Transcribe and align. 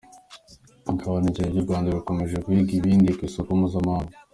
Ikawa 0.93 1.17
n’icyayi 1.19 1.51
by’u 1.53 1.65
Rwanda 1.65 1.95
bikomeje 1.97 2.35
guhiga 2.45 2.71
ibindi 2.79 3.09
ku 3.17 3.21
isoko 3.29 3.49
mpuzamahanga 3.57 4.15